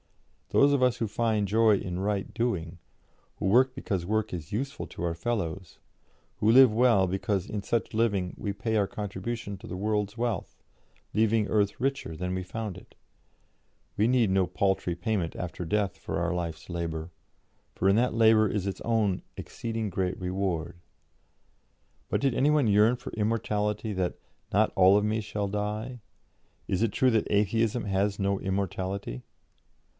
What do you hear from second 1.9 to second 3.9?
right doing, who work